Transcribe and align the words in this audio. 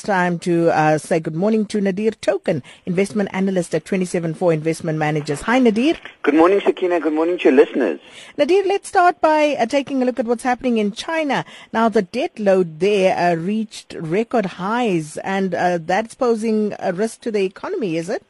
it's 0.00 0.06
time 0.06 0.38
to 0.38 0.70
uh, 0.70 0.96
say 0.96 1.20
good 1.20 1.34
morning 1.34 1.66
to 1.66 1.78
Nadir 1.78 2.12
Thokan, 2.12 2.62
investment 2.86 3.28
analyst 3.34 3.74
at 3.74 3.84
274 3.84 4.54
Investment 4.54 4.98
Managers. 4.98 5.42
Hi, 5.42 5.58
Nadir. 5.58 5.94
Good 6.22 6.36
morning, 6.36 6.62
Sakina. 6.64 7.00
Good 7.00 7.12
morning 7.12 7.36
to 7.36 7.44
your 7.44 7.52
listeners. 7.52 8.00
Nadir, 8.38 8.64
let's 8.64 8.88
start 8.88 9.20
by 9.20 9.56
uh, 9.56 9.66
taking 9.66 10.00
a 10.00 10.06
look 10.06 10.18
at 10.18 10.24
what's 10.24 10.42
happening 10.42 10.78
in 10.78 10.92
China. 10.92 11.44
Now, 11.74 11.90
the 11.90 12.00
debt 12.00 12.38
load 12.38 12.80
there 12.80 13.14
uh, 13.14 13.34
reached 13.34 13.92
record 13.92 14.46
highs, 14.46 15.18
and 15.18 15.54
uh, 15.54 15.76
that's 15.76 16.14
posing 16.14 16.74
a 16.78 16.94
risk 16.94 17.20
to 17.22 17.30
the 17.30 17.44
economy, 17.44 17.98
is 17.98 18.08
it? 18.08 18.24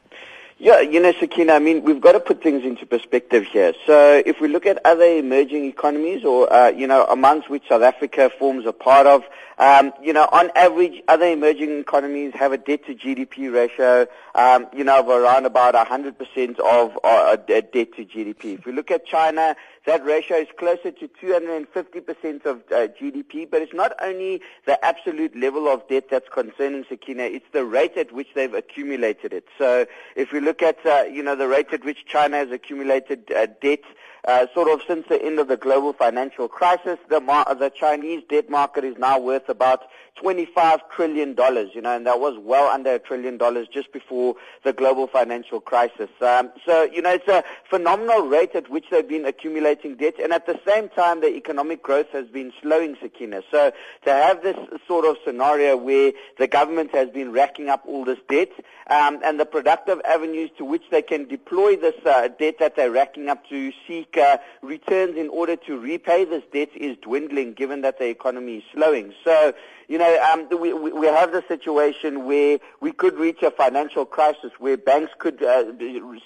Yeah, 0.63 0.81
you 0.81 0.99
know, 0.99 1.11
Sakina, 1.19 1.53
I 1.53 1.59
mean, 1.59 1.81
we've 1.81 1.99
got 1.99 2.11
to 2.11 2.19
put 2.19 2.43
things 2.43 2.63
into 2.63 2.85
perspective 2.85 3.45
here. 3.51 3.73
So 3.87 4.21
if 4.27 4.39
we 4.39 4.47
look 4.47 4.67
at 4.67 4.77
other 4.85 5.05
emerging 5.05 5.65
economies 5.65 6.23
or, 6.23 6.53
uh, 6.53 6.69
you 6.69 6.85
know, 6.85 7.03
amongst 7.05 7.49
which 7.49 7.63
South 7.67 7.81
Africa 7.81 8.29
forms 8.37 8.67
a 8.67 8.71
part 8.71 9.07
of, 9.07 9.23
um, 9.57 9.91
you 10.03 10.13
know, 10.13 10.29
on 10.31 10.51
average, 10.55 11.01
other 11.07 11.25
emerging 11.25 11.79
economies 11.79 12.33
have 12.35 12.51
a 12.51 12.59
debt 12.59 12.85
to 12.85 12.93
GDP 12.93 13.51
ratio, 13.51 14.05
um, 14.35 14.67
you 14.71 14.83
know, 14.83 14.99
of 14.99 15.09
around 15.09 15.47
about 15.47 15.73
100% 15.73 16.59
of 16.59 16.99
uh, 17.03 17.35
debt 17.37 17.71
to 17.73 18.05
GDP. 18.05 18.59
If 18.59 18.65
we 18.65 18.71
look 18.71 18.91
at 18.91 19.07
China, 19.07 19.55
that 19.85 20.05
ratio 20.05 20.37
is 20.37 20.47
closer 20.57 20.91
to 20.91 21.07
250% 21.07 22.45
of 22.45 22.57
uh, 22.71 22.87
GDP, 22.99 23.49
but 23.49 23.61
it's 23.61 23.73
not 23.73 23.93
only 24.01 24.41
the 24.65 24.83
absolute 24.85 25.35
level 25.35 25.67
of 25.67 25.87
debt 25.87 26.05
that's 26.09 26.29
concerning 26.29 26.85
Sakina, 26.87 27.23
it's 27.23 27.45
the 27.51 27.65
rate 27.65 27.97
at 27.97 28.11
which 28.11 28.27
they've 28.35 28.53
accumulated 28.53 29.33
it. 29.33 29.45
So 29.57 29.85
if 30.15 30.31
we 30.31 30.39
look 30.39 30.50
at, 30.59 30.85
uh, 30.85 31.03
you 31.03 31.23
know, 31.23 31.35
the 31.35 31.47
rate 31.47 31.71
at 31.71 31.85
which 31.85 32.05
China 32.05 32.37
has 32.37 32.51
accumulated 32.51 33.31
uh, 33.31 33.47
debt, 33.61 33.79
uh, 34.27 34.47
sort 34.53 34.67
of 34.69 34.81
since 34.87 35.07
the 35.07 35.21
end 35.23 35.39
of 35.39 35.47
the 35.47 35.57
global 35.57 35.93
financial 35.93 36.47
crisis, 36.47 36.99
the, 37.09 37.19
mar- 37.19 37.55
the 37.55 37.69
Chinese 37.69 38.23
debt 38.29 38.49
market 38.49 38.83
is 38.83 38.97
now 38.97 39.19
worth 39.19 39.49
about 39.49 39.83
$25 40.21 40.79
trillion, 40.95 41.35
you 41.73 41.81
know, 41.81 41.95
and 41.95 42.05
that 42.05 42.19
was 42.19 42.37
well 42.39 42.67
under 42.67 42.95
a 42.95 42.99
trillion 42.99 43.37
dollars 43.37 43.67
just 43.67 43.91
before 43.91 44.35
the 44.63 44.73
global 44.73 45.07
financial 45.07 45.59
crisis. 45.59 46.09
Um, 46.21 46.51
so, 46.65 46.83
you 46.83 47.01
know, 47.01 47.13
it's 47.13 47.27
a 47.27 47.43
phenomenal 47.69 48.27
rate 48.27 48.55
at 48.55 48.69
which 48.69 48.85
they've 48.91 49.07
been 49.07 49.25
accumulating 49.25 49.95
debt, 49.95 50.15
and 50.21 50.33
at 50.33 50.45
the 50.45 50.59
same 50.67 50.89
time, 50.89 51.21
the 51.21 51.35
economic 51.35 51.81
growth 51.81 52.09
has 52.11 52.27
been 52.27 52.51
slowing, 52.61 52.95
Sakina. 53.01 53.41
So 53.51 53.71
to 54.05 54.11
have 54.11 54.43
this 54.43 54.57
sort 54.87 55.05
of 55.05 55.17
scenario 55.25 55.75
where 55.77 56.11
the 56.37 56.47
government 56.47 56.91
has 56.93 57.09
been 57.09 57.31
racking 57.31 57.69
up 57.69 57.83
all 57.87 58.05
this 58.05 58.19
debt, 58.29 58.51
um, 58.87 59.19
and 59.23 59.39
the 59.39 59.45
productive 59.45 60.01
avenues 60.05 60.49
to 60.57 60.65
which 60.65 60.83
they 60.91 61.01
can 61.01 61.27
deploy 61.27 61.75
this 61.75 61.95
uh, 62.05 62.27
debt 62.27 62.55
that 62.59 62.75
they're 62.75 62.91
racking 62.91 63.29
up 63.29 63.47
to 63.47 63.71
seek 63.87 64.17
uh, 64.17 64.37
returns 64.61 65.17
in 65.17 65.29
order 65.29 65.55
to 65.55 65.79
repay 65.79 66.25
this 66.25 66.43
debt 66.51 66.69
is 66.75 66.97
dwindling 67.01 67.53
given 67.53 67.81
that 67.81 67.99
the 67.99 68.07
economy 68.07 68.57
is 68.57 68.63
slowing. 68.73 69.13
So, 69.23 69.53
you 69.87 69.97
know, 69.97 70.10
um, 70.19 70.47
we, 70.59 70.73
we 70.73 71.07
have 71.07 71.31
the 71.31 71.43
situation 71.47 72.25
where 72.25 72.59
we 72.79 72.91
could 72.91 73.17
reach 73.17 73.41
a 73.41 73.51
financial 73.51 74.05
crisis 74.05 74.51
where 74.59 74.77
banks 74.77 75.11
could 75.19 75.43
uh, 75.43 75.65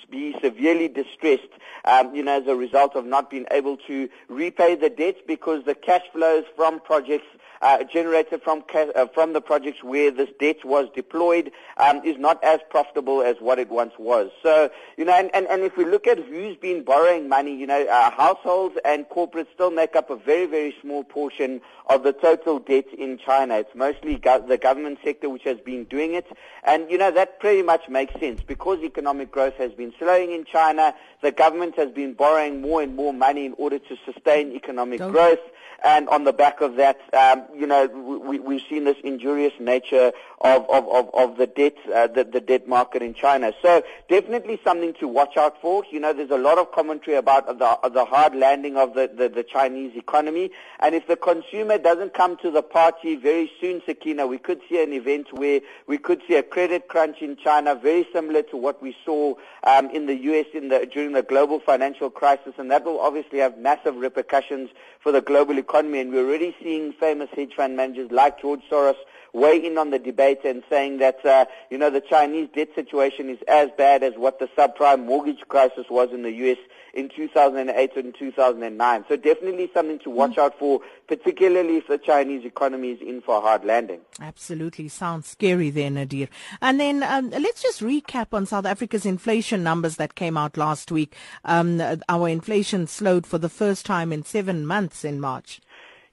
be 0.09 0.35
severely 0.41 0.87
distressed, 0.87 1.49
um, 1.85 2.13
you 2.15 2.23
know, 2.23 2.39
as 2.39 2.47
a 2.47 2.55
result 2.55 2.95
of 2.95 3.05
not 3.05 3.29
being 3.29 3.45
able 3.51 3.77
to 3.87 4.09
repay 4.27 4.75
the 4.75 4.89
debts 4.89 5.19
because 5.27 5.63
the 5.65 5.75
cash 5.75 6.03
flows 6.13 6.43
from 6.55 6.79
projects 6.79 7.27
uh, 7.61 7.83
generated 7.83 8.41
from 8.43 8.63
uh, 8.73 9.07
from 9.07 9.33
the 9.33 9.41
projects 9.41 9.83
where 9.83 10.11
this 10.11 10.29
debt 10.39 10.63
was 10.63 10.87
deployed 10.95 11.51
um, 11.77 11.99
is 12.05 12.17
not 12.17 12.41
as 12.43 12.59
profitable 12.69 13.23
as 13.23 13.37
what 13.39 13.57
it 13.59 13.69
once 13.69 13.93
was. 13.97 14.29
So, 14.43 14.69
you 14.97 15.05
know, 15.05 15.13
and, 15.13 15.33
and, 15.33 15.47
and 15.47 15.63
if 15.63 15.75
we 15.75 15.85
look 15.85 16.05
at 16.05 16.19
who's 16.19 16.57
been 16.57 16.83
borrowing 16.83 17.27
money, 17.27 17.55
you 17.55 17.65
know, 17.65 17.85
uh, 17.87 18.11
households 18.11 18.77
and 18.85 19.09
corporates 19.09 19.47
still 19.53 19.71
make 19.71 19.95
up 19.95 20.09
a 20.11 20.15
very, 20.15 20.45
very 20.45 20.75
small 20.81 21.03
portion 21.03 21.59
of 21.87 22.03
the 22.03 22.13
total 22.13 22.59
debt 22.59 22.85
in 22.97 23.17
China. 23.17 23.64
It's 23.65 23.75
mostly 23.75 24.15
go- 24.15 24.39
the 24.39 24.57
government 24.57 24.99
sector 25.03 25.29
which 25.29 25.43
has 25.43 25.57
been 25.59 25.85
doing 25.85 26.13
it. 26.13 26.25
And, 26.63 26.89
you 26.89 26.97
know, 26.97 27.11
that 27.11 27.39
pretty 27.39 27.61
much 27.63 27.89
makes 27.89 28.13
sense 28.19 28.41
because 28.45 28.79
economic 28.83 29.31
growth 29.31 29.55
has 29.55 29.71
been 29.71 29.93
slowing 29.97 30.31
in 30.31 30.45
China. 30.45 30.93
The 31.21 31.31
government 31.31 31.75
has 31.77 31.91
been 31.91 32.13
borrowing 32.13 32.61
more 32.61 32.81
and 32.81 32.95
more 32.95 33.13
money 33.13 33.45
in 33.45 33.53
order 33.57 33.79
to 33.79 33.97
sustain 34.05 34.51
economic 34.51 34.99
Don't 34.99 35.11
growth. 35.11 35.39
And 35.83 36.09
on 36.09 36.23
the 36.23 36.33
back 36.33 36.61
of 36.61 36.77
that, 36.77 36.99
um, 37.13 37.43
you 37.55 37.67
know, 37.67 37.85
we, 37.87 38.39
we've 38.39 38.61
seen 38.67 38.85
this 38.85 38.97
injurious 39.03 39.53
nature 39.59 40.11
of, 40.41 40.69
of, 40.69 40.87
of, 40.87 41.13
of 41.13 41.37
the 41.37 41.47
debt, 41.47 41.75
uh, 41.93 42.07
the, 42.07 42.23
the 42.23 42.41
debt 42.41 42.67
market 42.67 43.01
in 43.01 43.13
China. 43.13 43.53
So 43.61 43.83
definitely 44.09 44.59
something 44.63 44.93
to 44.95 45.07
watch 45.07 45.37
out 45.37 45.61
for. 45.61 45.83
You 45.91 45.99
know, 45.99 46.13
there's 46.13 46.31
a 46.31 46.37
lot 46.37 46.57
of 46.57 46.71
commentary 46.71 47.17
about 47.17 47.47
the, 47.47 47.89
the 47.89 48.05
hard 48.05 48.35
landing 48.35 48.77
of 48.77 48.93
the, 48.95 49.09
the, 49.15 49.29
the 49.29 49.43
Chinese 49.43 49.95
economy. 49.95 50.51
And 50.79 50.95
if 50.95 51.07
the 51.07 51.15
consumer 51.15 51.77
doesn't 51.77 52.13
come 52.13 52.37
to 52.37 52.51
the 52.51 52.63
party 52.63 53.15
very 53.15 53.51
soon, 53.61 53.81
Sakina, 53.85 54.25
we 54.27 54.37
could 54.37 54.61
see 54.67 54.81
an 54.81 54.93
event 54.93 55.33
where 55.33 55.61
we 55.87 55.97
could 55.97 56.21
see 56.27 56.35
a 56.35 56.43
credit 56.43 56.87
crunch 56.87 57.21
in 57.21 57.37
China, 57.37 57.75
very 57.75 58.07
similar 58.11 58.41
to 58.43 58.57
what 58.57 58.81
we 58.81 58.95
saw 59.05 59.35
um, 59.63 59.89
in 59.91 60.05
the 60.05 60.15
U.S. 60.15 60.47
In 60.53 60.69
the, 60.69 60.87
during 60.91 61.13
the 61.13 61.23
global 61.23 61.59
financial 61.59 62.09
crisis. 62.09 62.53
And 62.57 62.71
that 62.71 62.85
will 62.85 62.99
obviously 62.99 63.39
have 63.39 63.57
massive 63.57 63.95
repercussions 63.95 64.69
for 64.99 65.11
the 65.11 65.21
global 65.21 65.54
economy. 65.57 66.01
And 66.01 66.11
we're 66.11 66.27
already 66.27 66.55
seeing 66.61 66.93
famous 66.93 67.29
hedge 67.35 67.53
fund 67.55 67.75
managers 67.75 68.11
like 68.11 68.41
George 68.41 68.61
Soros 68.69 68.95
weigh 69.35 69.63
in 69.63 69.77
on 69.77 69.91
the 69.91 69.99
debate 69.99 70.39
and 70.45 70.63
saying 70.69 70.97
that, 70.99 71.23
uh, 71.25 71.45
you 71.69 71.77
know, 71.77 71.89
the 71.89 72.01
Chinese 72.01 72.47
debt 72.55 72.69
situation 72.73 73.29
is 73.29 73.37
as 73.47 73.69
bad 73.77 74.01
as 74.01 74.13
what 74.15 74.39
the 74.39 74.47
subprime 74.57 75.05
mortgage 75.05 75.41
crisis 75.49 75.85
was 75.89 76.09
in 76.13 76.23
the 76.23 76.31
U.S. 76.31 76.57
in 76.93 77.09
2008 77.09 77.97
and 77.97 78.15
2009. 78.17 79.05
So 79.09 79.17
definitely 79.17 79.69
something 79.73 79.99
to 79.99 80.09
watch 80.09 80.35
mm. 80.35 80.37
out 80.37 80.57
for, 80.57 80.79
particularly 81.07 81.77
if 81.77 81.87
the 81.87 81.97
Chinese 81.97 82.45
economy 82.45 82.91
is 82.91 83.01
in 83.01 83.21
for 83.21 83.37
a 83.37 83.41
hard 83.41 83.65
landing. 83.65 83.99
Absolutely. 84.21 84.87
Sounds 84.87 85.27
scary 85.27 85.69
there, 85.69 85.89
Nadir. 85.89 86.29
And 86.61 86.79
then 86.79 87.03
um, 87.03 87.29
let's 87.31 87.61
just 87.61 87.81
recap 87.81 88.27
on 88.31 88.45
South 88.45 88.65
Africa's 88.65 89.05
inflation 89.05 89.63
numbers 89.63 89.97
that 89.97 90.15
came 90.15 90.37
out 90.37 90.55
last 90.55 90.91
week. 90.91 91.13
Um, 91.43 91.81
our 92.07 92.29
inflation 92.29 92.87
slowed 92.87 93.27
for 93.27 93.37
the 93.37 93.49
first 93.49 93.85
time 93.85 94.13
in 94.13 94.23
seven 94.23 94.65
months 94.65 95.03
in 95.03 95.19
March. 95.19 95.59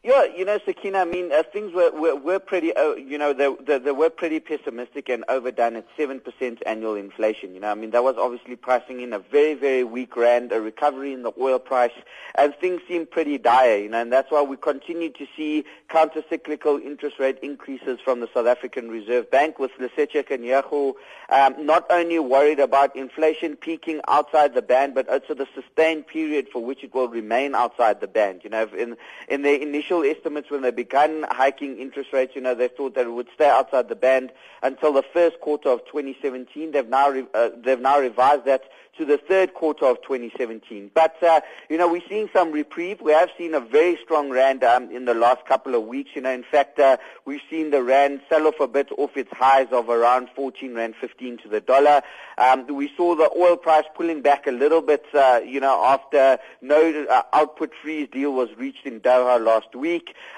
Yeah, 0.05 0.25
you 0.25 0.45
know, 0.45 0.59
Sakina, 0.67 0.99
I 0.99 1.05
mean, 1.05 1.31
uh, 1.31 1.45
things 1.53 1.73
were, 1.73 1.93
were, 1.93 2.17
were 2.17 2.41
pretty, 2.41 2.75
uh, 2.75 2.95
you 2.95 3.17
know, 3.17 3.33
they, 3.33 3.55
they, 3.65 3.79
they, 3.79 3.93
were 3.93 4.11
pretty 4.11 4.41
pessimistic 4.41 5.09
and 5.09 5.25
overdone 5.29 5.77
at 5.77 5.87
7% 5.97 6.59
annual 6.67 6.97
inflation. 6.97 7.55
You 7.55 7.61
know, 7.61 7.71
I 7.71 7.75
mean, 7.75 7.93
that 7.93 8.03
was 8.03 8.17
obviously 8.19 8.57
pricing 8.57 9.01
in 9.01 9.13
a 9.13 9.21
very, 9.21 9.55
very 9.55 9.85
weak 9.85 10.17
rand, 10.17 10.51
a 10.51 10.61
recovery 10.61 11.13
in 11.13 11.23
the 11.23 11.31
oil 11.41 11.61
price, 11.61 11.93
and 12.35 12.53
things 12.57 12.81
seem 12.89 13.07
pretty 13.07 13.39
dire, 13.39 13.79
you 13.79 13.89
know, 13.91 14.03
and 14.03 14.13
that's 14.13 14.33
why 14.33 14.43
we 14.43 14.57
continue 14.57 15.09
to 15.11 15.25
see 15.37 15.65
counter-cyclical 15.89 16.79
interest 16.79 17.21
rate 17.21 17.39
increases 17.41 18.01
from 18.05 18.19
the 18.19 18.29
South 18.35 18.49
African 18.49 18.91
Reserve 18.91 19.31
Bank 19.31 19.61
with 19.61 19.71
Lesetja 19.79 20.25
Kganyago 20.25 20.95
um, 21.29 21.55
not 21.65 21.87
only 21.91 22.19
worried 22.19 22.59
about 22.59 22.95
inflation 22.97 23.57
peaking 23.57 24.01
outside 24.09 24.55
the 24.55 24.63
band, 24.63 24.95
but 24.95 25.09
also 25.09 25.33
the 25.35 25.47
sustained 25.55 26.07
period 26.09 26.49
for 26.53 26.63
which 26.65 26.83
it 26.83 26.93
will 26.93 27.09
remain 27.09 27.55
outside 27.55 28.01
the 28.01 28.09
band. 28.09 28.41
You 28.43 28.51
know, 28.51 28.69
in, 28.77 28.97
in 29.29 29.43
the 29.43 29.63
initial 29.63 29.92
initial 29.93 30.17
estimates 30.17 30.51
when 30.51 30.63
they 30.63 30.71
began 30.71 31.25
hiking 31.31 31.79
interest 31.79 32.13
rates, 32.13 32.35
you 32.35 32.41
know, 32.41 32.55
they 32.55 32.69
thought 32.69 32.95
that 32.95 33.07
it 33.07 33.11
would 33.11 33.29
stay 33.35 33.49
outside 33.49 33.89
the 33.89 33.95
band 33.95 34.33
until 34.63 34.93
the 34.93 35.03
first 35.13 35.41
quarter 35.41 35.69
of 35.69 35.85
2017. 35.87 36.73
They've 36.73 36.89
now 36.89 37.11
re- 37.11 37.27
uh, 37.35 37.51
they've 37.57 37.81
now 37.81 38.01
revised 38.01 38.45
that 38.47 38.65
to 38.99 39.07
the 39.07 39.17
third 39.17 39.55
quarter 39.55 39.87
of 39.87 40.03
2017. 40.03 40.91
But, 40.95 41.21
uh, 41.23 41.41
you 41.71 41.79
know, 41.79 41.91
we're 41.91 42.03
seeing 42.09 42.29
some 42.33 42.53
reprieve. 42.53 43.01
We 43.01 43.13
have 43.13 43.31
seen 43.39 43.55
a 43.55 43.61
very 43.61 43.99
strong 44.03 44.31
rand 44.31 44.63
um, 44.63 44.91
in 44.91 45.07
the 45.07 45.15
last 45.15 45.47
couple 45.47 45.75
of 45.75 45.85
weeks. 45.85 46.11
You 46.15 46.21
know, 46.23 46.31
in 46.31 46.45
fact, 46.45 46.79
uh, 46.79 46.99
we've 47.25 47.41
seen 47.49 47.71
the 47.71 47.83
rand 47.83 48.21
sell 48.29 48.47
off 48.47 48.61
a 48.61 48.69
bit 48.69 48.89
off 48.99 49.17
its 49.17 49.33
highs 49.33 49.69
of 49.73 49.89
around 49.89 50.29
14 50.37 50.75
rand 50.75 50.95
15 51.01 51.39
to 51.39 51.49
the 51.49 51.61
dollar. 51.61 52.03
Um, 52.37 52.67
we 52.67 52.91
saw 52.97 53.15
the 53.15 53.31
oil 53.37 53.57
price 53.57 53.85
pulling 53.95 54.21
back 54.21 54.47
a 54.47 54.51
little 54.51 54.83
bit, 54.83 55.05
uh, 55.15 55.41
you 55.45 55.61
know, 55.61 55.83
after 55.85 56.39
no 56.61 57.07
uh, 57.11 57.23
output 57.33 57.73
freeze 57.81 58.09
deal 58.13 58.33
was 58.33 58.51
reached 58.57 58.85
in 58.85 59.01
Doha 59.01 59.43
last 59.43 59.75
week. 59.75 59.82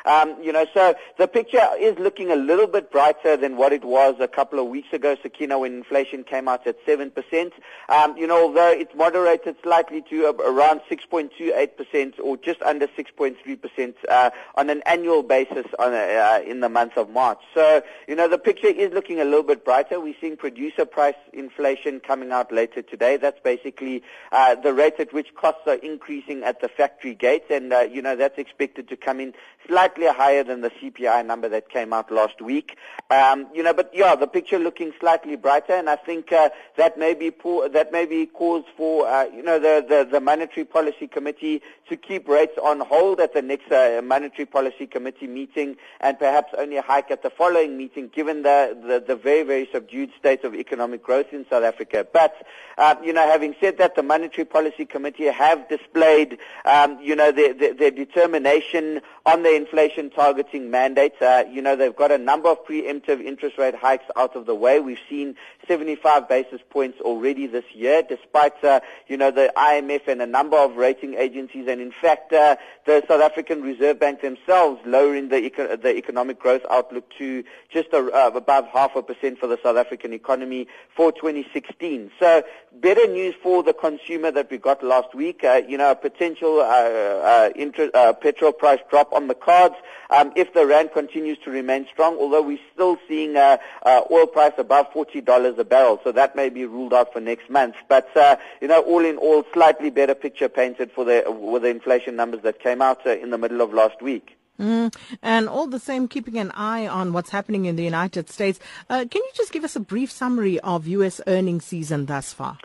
Um, 0.07 0.37
you 0.43 0.53
know, 0.53 0.67
so 0.75 0.95
the 1.19 1.29
picture 1.29 1.67
is 1.79 1.99
looking 1.99 2.31
a 2.31 2.37
little 2.37 2.67
bit 2.67 2.91
brighter 2.91 3.37
than 3.37 3.57
what 3.57 3.73
it 3.73 3.85
was 3.85 4.17
a 4.21 4.29
couple 4.29 4.59
of 4.59 4.67
weeks 4.67 4.93
ago, 4.93 5.17
Sakina, 5.23 5.59
when 5.59 5.75
inflation 5.75 6.25
came 6.25 6.49
out 6.49 6.67
at 6.67 6.85
7%. 6.87 7.53
Um, 7.89 8.17
you 8.17 8.27
know, 8.27 8.43
although 8.43 8.71
it's 8.71 8.95
moderated 8.95 9.57
slightly 9.63 10.03
to 10.11 10.27
around 10.27 10.81
6.28% 10.91 12.21
or 12.23 12.37
just 12.39 12.63
under 12.63 12.87
6.3% 12.87 13.95
uh, 14.09 14.31
on 14.57 14.71
an 14.71 14.83
annual 14.87 15.23
basis 15.23 15.67
on 15.79 15.93
a, 15.93 15.97
uh, 15.97 16.41
in 16.47 16.61
the 16.61 16.69
month 16.69 16.97
of 16.97 17.11
March. 17.11 17.41
So, 17.55 17.83
you 18.09 18.17
know, 18.17 18.29
the 18.29 18.39
picture 18.39 18.69
is 18.69 18.93
looking 18.93 19.21
a 19.21 19.25
little 19.25 19.43
bit 19.43 19.65
brighter. 19.65 20.01
We're 20.01 20.15
seeing 20.21 20.37
producer 20.37 20.85
price 20.87 21.15
inflation 21.33 22.01
coming 22.01 22.33
out 22.33 22.53
later 22.53 22.83
today. 22.83 23.17
That's 23.17 23.41
basically 23.41 24.03
uh, 24.33 24.55
the 24.55 24.73
rate 24.73 24.95
at 24.99 25.13
which 25.13 25.35
costs 25.35 25.63
are 25.67 25.75
increasing 25.75 26.43
at 26.43 26.61
the 26.61 26.69
factory 26.69 27.15
gates, 27.15 27.47
and, 27.51 27.73
uh, 27.73 27.81
you 27.81 28.01
know, 28.01 28.17
that's 28.17 28.39
expected 28.39 28.89
to 28.89 28.97
come 28.97 29.21
in 29.21 29.34
slightly 29.67 30.07
higher 30.07 30.45
than 30.45 30.61
the 30.61 30.71
CPI 30.71 31.25
number 31.27 31.49
that 31.49 31.69
came 31.69 31.93
out 31.93 32.11
last 32.11 32.41
week. 32.41 32.77
Um, 33.11 33.47
you 33.55 33.63
know, 33.63 33.75
but 33.75 33.91
yeah, 33.95 34.15
the 34.15 34.27
picture 34.27 34.59
looking 34.59 34.93
slightly 34.99 35.37
brighter, 35.37 35.75
and 35.75 35.89
I 35.91 35.97
think 35.97 36.33
uh, 36.33 36.51
that 36.77 36.99
may 36.99 37.15
be 37.15 37.31
poor, 37.31 37.69
that 37.69 37.93
may 37.93 38.07
be 38.07 38.27
cause 38.27 38.65
for 38.77 39.07
uh, 39.07 39.25
you 39.25 39.43
know 39.43 39.59
the, 39.59 39.85
the 39.87 40.09
the 40.11 40.21
monetary 40.21 40.65
policy 40.65 41.07
committee 41.07 41.63
to 41.89 41.97
keep 41.97 42.29
rates 42.29 42.57
on 42.63 42.81
hold 42.81 43.21
at 43.21 43.35
the 43.35 43.43
next 43.43 43.71
uh, 43.71 44.01
monetary 44.03 44.47
policy 44.47 44.87
committee 44.87 45.27
meeting, 45.27 45.77
and 46.01 46.19
perhaps 46.19 46.53
only 46.57 46.77
a 46.77 46.83
hike 46.83 47.11
at 47.11 47.23
the 47.23 47.31
following 47.31 47.77
meeting, 47.77 48.09
given 48.09 48.43
the 48.43 48.77
the, 48.87 49.05
the 49.07 49.17
very 49.17 49.43
very 49.43 49.69
subdued 49.73 50.11
state 50.19 50.45
of 50.45 50.55
economic 50.55 51.03
growth 51.03 51.33
in 51.33 51.45
South 51.51 51.63
Africa. 51.65 52.07
But 52.11 52.35
uh, 52.79 52.97
you 53.05 53.13
know, 53.13 53.27
having 53.29 53.55
said 53.61 53.79
that, 53.79 53.97
the 53.97 54.03
monetary 54.03 54.47
policy 54.47 54.87
committee 54.87 55.27
have 55.27 55.69
displayed 55.69 56.39
um, 56.65 56.99
you 57.03 57.15
know 57.15 57.31
their, 57.31 57.53
their, 57.53 57.75
their 57.75 57.91
determination 57.91 59.03
on 59.27 59.43
the 59.43 59.55
inflation 59.55 60.11
targeting 60.11 60.71
mandate. 60.71 61.15
Uh, 61.21 61.45
you 61.51 61.63
know, 61.63 61.75
they've 61.75 61.97
got 61.97 62.13
a 62.13 62.19
number 62.19 62.49
of 62.51 62.63
preemptive 62.67 63.25
interest 63.25 63.57
rate 63.57 63.75
hikes 63.75 64.05
out 64.17 64.37
of 64.37 64.45
the 64.45 64.55
way. 64.55 64.81
We've 64.81 64.99
seen 65.09 65.35
75 65.67 66.29
basis 66.29 66.61
points 66.69 67.01
already 67.01 67.47
this 67.47 67.65
year, 67.73 68.03
despite, 68.07 68.63
uh, 68.63 68.81
you 69.09 69.17
know, 69.17 69.31
the 69.31 69.51
IMF 69.57 70.07
and 70.09 70.21
a 70.21 70.27
number 70.27 70.59
of 70.59 70.77
rating 70.77 71.15
agencies, 71.15 71.67
and 71.69 71.81
in 71.81 71.91
fact, 71.91 72.35
uh, 72.35 72.57
the 72.85 73.03
South 73.09 73.23
African 73.23 73.63
Reserve 73.63 73.99
Bank 73.99 74.21
themselves 74.21 74.83
lowering 74.85 75.31
the, 75.31 75.39
eco- 75.39 75.75
the 75.77 75.97
economic 75.97 76.39
growth 76.39 76.63
outlook 76.71 77.11
to 77.17 77.43
just 77.71 77.89
a, 77.95 77.99
uh, 77.99 78.31
above 78.35 78.67
half 78.75 78.95
a 78.95 79.03
percent 79.03 79.39
for 79.39 79.47
the 79.47 79.59
South 79.63 79.79
African 79.79 80.13
economy 80.13 80.67
for 80.95 81.13
2016. 81.13 82.11
So, 82.21 82.43
better 82.75 83.07
news 83.07 83.35
for 83.43 83.63
the 83.63 83.73
consumer 83.73 84.31
that 84.33 84.51
we 84.51 84.59
got 84.59 84.83
last 84.83 85.15
week. 85.15 85.45
Uh, 85.45 85.63
you 85.67 85.79
know, 85.79 85.93
a 85.93 85.97
potential 85.97 86.61
uh, 86.61 87.51
uh, 87.55 88.13
petrol 88.15 88.53
price 88.53 88.81
drop 88.91 89.14
on 89.15 89.29
the 89.29 89.35
cards 89.35 89.75
um, 90.11 90.33
if 90.37 90.53
the 90.55 90.67
rand 90.67 90.93
continues 90.93 91.39
to 91.45 91.51
remain 91.51 91.87
strong. 91.93 92.17
Although 92.19 92.43
we're 92.43 92.59
still 92.73 92.99
seeing 93.09 93.37
uh, 93.37 93.59
uh, 93.85 94.03
oil 94.11 94.27
price 94.27 94.53
above 94.59 94.93
forty 94.93 95.21
dollars 95.21 95.57
a 95.59 95.65
barrel, 95.65 96.01
so 96.05 96.13
that 96.13 96.37
may 96.37 96.49
be 96.49 96.65
ruled 96.65 96.95
out 96.95 97.13
for 97.13 97.21
next 97.21 97.49
month. 97.51 97.75
But 97.89 98.15
uh, 98.17 98.37
you 98.61 98.69
know, 98.69 98.81
all 98.83 99.05
in 99.05 99.17
all, 99.17 99.45
slightly 99.53 99.91
better 99.91 100.15
picture 100.15 100.49
painted 100.49 100.91
for 100.93 101.05
the 101.05 101.25
with 101.27 101.63
the 101.63 101.69
inflation 101.69 102.17
numbers 102.17 102.43
that 102.43 102.61
came 102.61 102.83
out 102.83 103.07
uh, 103.07 103.11
in 103.11 103.31
the 103.31 103.39
middle 103.39 103.61
of 103.61 103.73
last 103.73 104.01
week. 104.03 104.37
Mm, 104.59 104.95
and 105.21 105.49
all 105.49 105.67
the 105.67 105.81
same, 105.81 106.07
keeping 106.07 106.39
an 106.39 106.53
eye 106.53 106.87
on 106.87 107.13
what's 107.13 107.31
happening 107.31 107.65
in 107.65 107.75
the 107.75 107.83
United 107.83 108.31
States. 108.31 108.61
Uh, 108.89 109.05
can 109.11 109.21
you 109.21 109.31
just 109.35 109.53
give 109.53 109.65
us 109.65 109.75
a 109.75 109.81
brief 109.81 110.13
summary 110.13 110.61
of 110.61 110.87
U.S. 110.87 111.21
earnings 111.27 111.65
season 111.65 112.07
thus 112.07 112.33
far? 112.33 112.59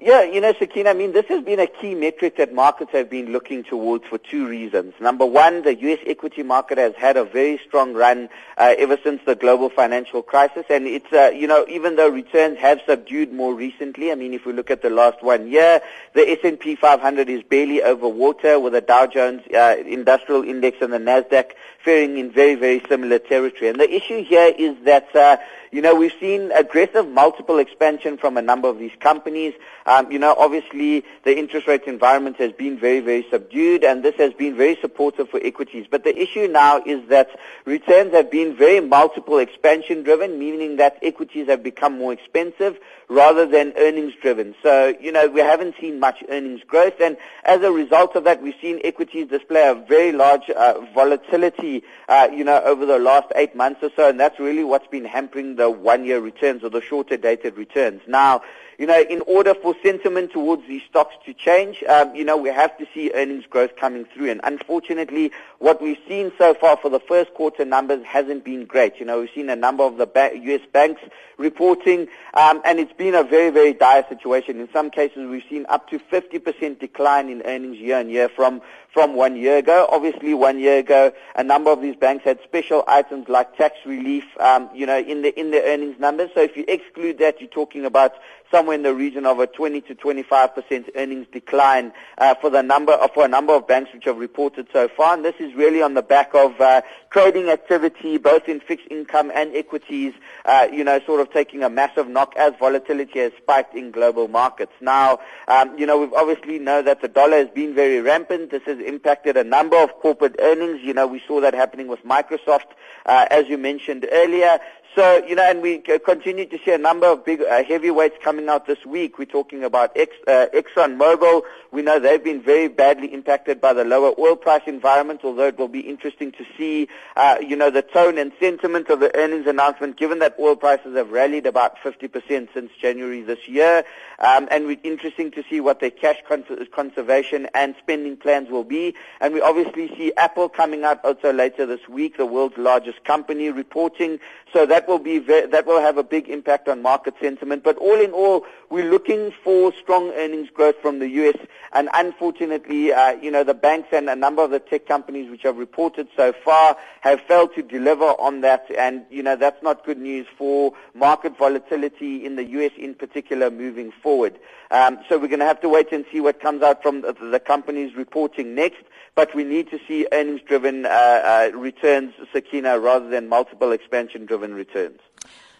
Yeah, 0.00 0.22
you 0.22 0.40
know, 0.40 0.54
Sakina, 0.56 0.90
I 0.90 0.92
mean, 0.92 1.10
this 1.10 1.26
has 1.26 1.42
been 1.42 1.58
a 1.58 1.66
key 1.66 1.96
metric 1.96 2.36
that 2.36 2.54
markets 2.54 2.92
have 2.92 3.10
been 3.10 3.32
looking 3.32 3.64
towards 3.64 4.06
for 4.06 4.16
two 4.16 4.46
reasons. 4.46 4.94
Number 5.00 5.26
one, 5.26 5.62
the 5.62 5.74
U.S. 5.74 5.98
equity 6.06 6.44
market 6.44 6.78
has 6.78 6.94
had 6.94 7.16
a 7.16 7.24
very 7.24 7.60
strong 7.66 7.94
run 7.94 8.28
uh, 8.58 8.76
ever 8.78 8.96
since 9.02 9.20
the 9.26 9.34
global 9.34 9.70
financial 9.70 10.22
crisis, 10.22 10.64
and 10.70 10.86
it's, 10.86 11.12
uh, 11.12 11.32
you 11.34 11.48
know, 11.48 11.66
even 11.68 11.96
though 11.96 12.08
returns 12.08 12.58
have 12.58 12.80
subdued 12.86 13.32
more 13.32 13.52
recently, 13.54 14.12
I 14.12 14.14
mean, 14.14 14.34
if 14.34 14.46
we 14.46 14.52
look 14.52 14.70
at 14.70 14.82
the 14.82 14.90
last 14.90 15.20
one 15.20 15.50
year, 15.50 15.80
the 16.14 16.30
S&P 16.30 16.76
500 16.76 17.28
is 17.28 17.42
barely 17.42 17.82
over 17.82 18.08
water 18.08 18.60
with 18.60 18.74
the 18.74 18.80
Dow 18.80 19.08
Jones 19.08 19.42
uh, 19.52 19.74
Industrial 19.84 20.44
Index 20.44 20.76
and 20.80 20.92
the 20.92 20.98
Nasdaq 20.98 21.54
faring 21.84 22.18
in 22.18 22.30
very, 22.30 22.54
very 22.54 22.80
similar 22.88 23.18
territory. 23.18 23.68
And 23.68 23.80
the 23.80 23.92
issue 23.92 24.22
here 24.22 24.54
is 24.56 24.76
that, 24.84 25.14
uh, 25.16 25.38
you 25.70 25.82
know, 25.82 25.94
we've 25.94 26.12
seen 26.20 26.50
aggressive 26.52 27.08
multiple 27.08 27.58
expansion 27.58 28.16
from 28.16 28.36
a 28.36 28.42
number 28.42 28.68
of 28.68 28.78
these 28.78 28.92
companies. 29.00 29.54
Um, 29.86 30.10
you 30.10 30.18
know, 30.18 30.34
obviously 30.38 31.04
the 31.24 31.36
interest 31.38 31.66
rate 31.66 31.84
environment 31.86 32.36
has 32.36 32.52
been 32.52 32.78
very, 32.78 33.00
very 33.00 33.26
subdued, 33.30 33.84
and 33.84 34.02
this 34.02 34.14
has 34.16 34.32
been 34.32 34.56
very 34.56 34.76
supportive 34.80 35.28
for 35.28 35.40
equities. 35.42 35.86
But 35.90 36.04
the 36.04 36.16
issue 36.16 36.48
now 36.48 36.82
is 36.84 37.08
that 37.08 37.28
returns 37.64 38.12
have 38.12 38.30
been 38.30 38.56
very 38.56 38.80
multiple 38.80 39.38
expansion 39.38 40.02
driven, 40.02 40.38
meaning 40.38 40.76
that 40.76 40.98
equities 41.02 41.48
have 41.48 41.62
become 41.62 41.98
more 41.98 42.12
expensive 42.12 42.78
rather 43.08 43.46
than 43.46 43.72
earnings 43.78 44.12
driven. 44.20 44.54
So, 44.62 44.94
you 45.00 45.10
know, 45.10 45.28
we 45.28 45.40
haven't 45.40 45.74
seen 45.80 45.98
much 45.98 46.22
earnings 46.28 46.60
growth, 46.66 47.00
and 47.00 47.16
as 47.44 47.62
a 47.62 47.72
result 47.72 48.16
of 48.16 48.24
that, 48.24 48.42
we've 48.42 48.54
seen 48.60 48.80
equities 48.84 49.28
display 49.28 49.66
a 49.66 49.74
very 49.74 50.12
large 50.12 50.50
uh, 50.50 50.80
volatility, 50.94 51.82
uh, 52.08 52.28
you 52.32 52.44
know, 52.44 52.62
over 52.64 52.84
the 52.84 52.98
last 52.98 53.28
eight 53.34 53.56
months 53.56 53.80
or 53.82 53.90
so, 53.96 54.08
and 54.08 54.20
that's 54.20 54.38
really 54.38 54.64
what's 54.64 54.86
been 54.88 55.04
hampering 55.04 55.56
the 55.58 55.68
one-year 55.70 56.20
returns 56.20 56.64
or 56.64 56.70
the 56.70 56.80
shorter 56.80 57.16
dated 57.18 57.58
returns. 57.58 58.00
Now, 58.06 58.42
you 58.78 58.86
know, 58.86 59.00
in 59.10 59.20
order 59.22 59.54
for 59.54 59.74
sentiment 59.82 60.30
towards 60.30 60.62
these 60.68 60.82
stocks 60.88 61.16
to 61.26 61.34
change, 61.34 61.82
um, 61.88 62.14
you 62.14 62.24
know, 62.24 62.36
we 62.36 62.48
have 62.48 62.78
to 62.78 62.86
see 62.94 63.10
earnings 63.12 63.44
growth 63.44 63.74
coming 63.76 64.04
through. 64.04 64.30
And 64.30 64.40
unfortunately, 64.44 65.32
what 65.58 65.82
we've 65.82 65.98
seen 66.06 66.30
so 66.38 66.54
far 66.54 66.76
for 66.76 66.88
the 66.88 67.00
first 67.00 67.34
quarter 67.34 67.64
numbers 67.64 68.04
hasn't 68.04 68.44
been 68.44 68.66
great. 68.66 69.00
You 69.00 69.06
know, 69.06 69.20
we've 69.20 69.30
seen 69.34 69.50
a 69.50 69.56
number 69.56 69.82
of 69.82 69.96
the 69.96 70.06
ba- 70.06 70.30
U.S. 70.32 70.60
banks 70.72 71.02
reporting, 71.38 72.06
um, 72.34 72.62
and 72.64 72.78
it's 72.78 72.92
been 72.92 73.16
a 73.16 73.24
very, 73.24 73.50
very 73.50 73.72
dire 73.72 74.04
situation. 74.08 74.60
In 74.60 74.68
some 74.72 74.90
cases, 74.90 75.28
we've 75.28 75.42
seen 75.50 75.66
up 75.68 75.90
to 75.90 75.98
50% 75.98 76.78
decline 76.78 77.28
in 77.30 77.42
earnings 77.42 77.78
year 77.78 77.98
on 77.98 78.08
year 78.08 78.28
from 78.28 78.62
from 78.92 79.14
one 79.14 79.36
year 79.36 79.58
ago. 79.58 79.86
Obviously, 79.90 80.34
one 80.34 80.58
year 80.58 80.78
ago, 80.78 81.12
a 81.36 81.44
number 81.44 81.70
of 81.70 81.80
these 81.80 81.94
banks 81.94 82.24
had 82.24 82.38
special 82.42 82.84
items 82.88 83.28
like 83.28 83.56
tax 83.56 83.76
relief, 83.84 84.24
um, 84.40 84.68
you 84.74 84.86
know, 84.86 84.98
in 84.98 85.22
the 85.22 85.38
in 85.38 85.50
the 85.50 85.62
earnings 85.62 85.98
numbers. 85.98 86.30
So 86.34 86.40
if 86.40 86.56
you 86.56 86.64
exclude 86.68 87.18
that, 87.18 87.40
you're 87.40 87.50
talking 87.50 87.84
about 87.84 88.14
somewhere 88.50 88.74
in 88.74 88.82
the 88.82 88.94
region 88.94 89.26
of 89.26 89.38
a 89.38 89.46
20 89.46 89.80
to 89.82 89.94
25 89.94 90.54
percent 90.54 90.90
earnings 90.96 91.26
decline 91.32 91.92
uh, 92.18 92.34
for 92.34 92.50
the 92.50 92.62
number 92.62 92.92
uh, 92.92 93.08
for 93.08 93.24
a 93.24 93.28
number 93.28 93.54
of 93.54 93.66
banks 93.66 93.92
which 93.92 94.04
have 94.04 94.18
reported 94.18 94.66
so 94.72 94.88
far. 94.88 95.14
And 95.14 95.24
this 95.24 95.34
is 95.38 95.54
really 95.54 95.82
on 95.82 95.94
the 95.94 96.02
back 96.02 96.34
of 96.34 96.60
uh, 96.60 96.82
trading 97.10 97.48
activity, 97.48 98.18
both 98.18 98.48
in 98.48 98.60
fixed 98.60 98.86
income 98.90 99.30
and 99.34 99.54
equities, 99.54 100.14
uh, 100.44 100.68
you 100.72 100.84
know, 100.84 101.00
sort 101.06 101.20
of 101.20 101.32
taking 101.32 101.62
a 101.62 101.70
massive 101.70 102.08
knock 102.08 102.34
as 102.36 102.52
volatility 102.58 103.18
has 103.18 103.32
spiked 103.38 103.74
in 103.74 103.90
global 103.90 104.28
markets. 104.28 104.72
Now, 104.80 105.20
um, 105.48 105.76
you 105.78 105.86
know, 105.86 105.98
we 106.06 106.16
obviously 106.16 106.58
know 106.58 106.82
that 106.82 107.00
the 107.00 107.08
dollar 107.08 107.38
has 107.38 107.48
been 107.48 107.74
very 107.74 108.00
rampant. 108.00 108.50
This 108.50 108.62
has 108.64 108.78
impacted 108.78 109.36
a 109.36 109.44
number 109.44 109.76
of 109.76 109.90
corporate 110.00 110.36
earnings. 110.38 110.80
You 110.82 110.94
know, 110.94 111.06
we 111.06 111.22
saw 111.26 111.40
that 111.40 111.54
happening 111.54 111.88
with 111.88 112.04
Microsoft, 112.04 112.72
uh, 113.06 113.26
as 113.30 113.48
you 113.48 113.58
mentioned 113.58 114.06
earlier. 114.12 114.58
So, 114.94 115.24
you 115.26 115.36
know, 115.36 115.42
and 115.42 115.62
we 115.62 115.78
continue 115.78 116.46
to 116.46 116.58
see 116.64 116.72
a 116.72 116.78
number 116.78 117.06
of 117.06 117.24
big 117.24 117.40
uh, 117.42 117.62
heavyweights 117.62 118.16
coming 118.22 118.37
out 118.46 118.66
this 118.66 118.84
week. 118.84 119.18
We're 119.18 119.24
talking 119.24 119.64
about 119.64 119.90
Ex, 119.96 120.12
uh, 120.26 120.48
ExxonMobil. 120.52 121.42
We 121.72 121.80
know 121.80 121.98
they've 121.98 122.22
been 122.22 122.42
very 122.42 122.68
badly 122.68 123.12
impacted 123.12 123.58
by 123.58 123.72
the 123.72 123.84
lower 123.84 124.12
oil 124.18 124.36
price 124.36 124.60
environment, 124.66 125.20
although 125.24 125.46
it 125.46 125.58
will 125.58 125.68
be 125.68 125.80
interesting 125.80 126.32
to 126.32 126.44
see, 126.58 126.88
uh, 127.16 127.36
you 127.40 127.56
know, 127.56 127.70
the 127.70 127.80
tone 127.80 128.18
and 128.18 128.32
sentiment 128.38 128.90
of 128.90 129.00
the 129.00 129.14
earnings 129.16 129.46
announcement, 129.46 129.96
given 129.96 130.18
that 130.18 130.36
oil 130.38 130.56
prices 130.56 130.94
have 130.94 131.10
rallied 131.10 131.46
about 131.46 131.78
50% 131.78 132.48
since 132.52 132.70
January 132.80 133.22
this 133.22 133.48
year. 133.48 133.84
Um, 134.18 134.48
and 134.50 134.66
we're 134.66 134.78
interesting 134.82 135.30
to 135.30 135.44
see 135.48 135.60
what 135.60 135.80
their 135.80 135.90
cash 135.90 136.18
cons- 136.28 136.68
conservation 136.74 137.48
and 137.54 137.74
spending 137.78 138.16
plans 138.16 138.50
will 138.50 138.64
be. 138.64 138.94
And 139.20 139.32
we 139.32 139.40
obviously 139.40 139.88
see 139.96 140.12
Apple 140.16 140.48
coming 140.48 140.84
out 140.84 141.02
also 141.04 141.32
later 141.32 141.64
this 141.64 141.88
week, 141.88 142.16
the 142.16 142.26
world's 142.26 142.58
largest 142.58 143.04
company, 143.04 143.50
reporting. 143.50 144.18
So 144.52 144.66
that 144.66 144.88
will 144.88 144.98
be 144.98 145.18
very, 145.18 145.46
that 145.46 145.66
will 145.66 145.80
have 145.80 145.98
a 145.98 146.02
big 146.02 146.28
impact 146.28 146.68
on 146.68 146.82
market 146.82 147.14
sentiment. 147.20 147.62
But 147.62 147.76
all 147.78 148.00
in 148.00 148.10
all, 148.10 148.27
we're 148.70 148.90
looking 148.90 149.32
for 149.42 149.72
strong 149.72 150.10
earnings 150.10 150.50
growth 150.50 150.76
from 150.82 150.98
the 150.98 151.08
U.S. 151.08 151.36
And 151.72 151.88
unfortunately, 151.94 152.92
uh, 152.92 153.12
you 153.12 153.30
know, 153.30 153.44
the 153.44 153.54
banks 153.54 153.88
and 153.92 154.08
a 154.10 154.16
number 154.16 154.42
of 154.42 154.50
the 154.50 154.60
tech 154.60 154.86
companies 154.86 155.30
which 155.30 155.42
have 155.42 155.56
reported 155.56 156.08
so 156.16 156.32
far 156.44 156.76
have 157.00 157.20
failed 157.22 157.54
to 157.54 157.62
deliver 157.62 158.04
on 158.04 158.42
that. 158.42 158.66
And 158.76 159.04
you 159.10 159.22
know, 159.22 159.36
that's 159.36 159.62
not 159.62 159.84
good 159.84 159.98
news 159.98 160.26
for 160.36 160.72
market 160.94 161.36
volatility 161.38 162.24
in 162.24 162.36
the 162.36 162.44
U.S. 162.44 162.72
in 162.76 162.94
particular 162.94 163.50
moving 163.50 163.92
forward. 164.02 164.38
Um, 164.70 164.98
so 165.08 165.18
we're 165.18 165.28
going 165.28 165.40
to 165.40 165.46
have 165.46 165.62
to 165.62 165.68
wait 165.68 165.92
and 165.92 166.04
see 166.12 166.20
what 166.20 166.40
comes 166.40 166.62
out 166.62 166.82
from 166.82 167.00
the, 167.00 167.14
the 167.14 167.40
companies 167.40 167.94
reporting 167.96 168.54
next. 168.54 168.82
But 169.14 169.34
we 169.34 169.42
need 169.42 169.70
to 169.70 169.80
see 169.88 170.06
earnings-driven 170.12 170.86
uh, 170.86 170.88
uh, 170.88 171.50
returns, 171.56 172.12
Sakina, 172.32 172.78
rather 172.78 173.08
than 173.08 173.28
multiple 173.28 173.72
expansion-driven 173.72 174.54
returns. 174.54 175.00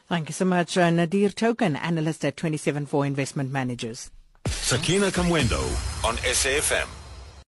Thank 0.08 0.30
you 0.30 0.32
so 0.32 0.46
much, 0.46 0.78
uh, 0.78 0.88
Nadir 0.88 1.28
Thokan, 1.28 1.76
analyst 1.76 2.24
at 2.24 2.36
Twenty 2.36 2.56
Seven 2.56 2.86
274 2.86 3.06
Investment 3.06 3.52
Managers. 3.52 4.10
Sakina 4.46 5.10
Kamwendo 5.10 5.60
on 6.02 6.16
SAFM. 6.16 6.98